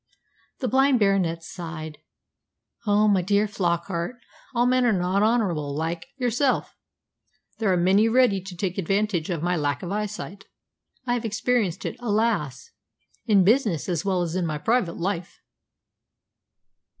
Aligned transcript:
The 0.61 0.67
blind 0.67 0.97
Baronet 0.99 1.43
sighed. 1.43 1.99
"Ah, 2.87 3.05
my 3.05 3.21
dear 3.21 3.45
Flockart! 3.47 4.15
all 4.55 4.65
men 4.65 4.83
are 4.83 4.91
not 4.91 5.21
honourable 5.21 5.75
like 5.77 6.07
yourself. 6.17 6.75
There 7.59 7.71
are 7.71 7.77
many 7.77 8.09
ready 8.09 8.41
to 8.41 8.57
take 8.57 8.79
advantage 8.79 9.29
of 9.29 9.43
my 9.43 9.55
lack 9.55 9.83
of 9.83 9.91
eyesight. 9.91 10.45
I 11.05 11.13
have 11.13 11.23
experienced 11.23 11.85
it, 11.85 11.97
alas! 11.99 12.71
in 13.27 13.43
business 13.43 13.87
as 13.87 14.03
well 14.03 14.23
as 14.23 14.33
in 14.35 14.47
my 14.47 14.57
private 14.57 14.97
life." 14.97 15.39